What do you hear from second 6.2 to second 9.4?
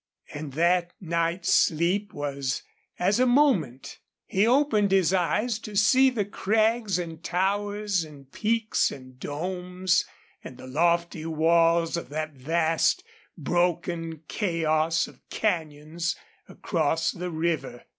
crags and towers and peaks and